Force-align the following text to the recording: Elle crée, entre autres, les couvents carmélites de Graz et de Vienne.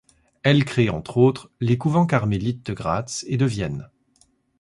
Elle 0.41 0.65
crée, 0.65 0.89
entre 0.89 1.17
autres, 1.17 1.51
les 1.59 1.77
couvents 1.77 2.07
carmélites 2.07 2.65
de 2.65 2.73
Graz 2.73 3.23
et 3.27 3.37
de 3.37 3.45
Vienne. 3.45 3.91